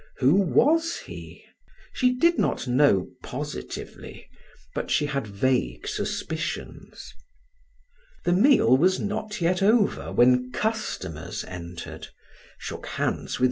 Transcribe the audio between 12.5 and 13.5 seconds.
shook hands with M.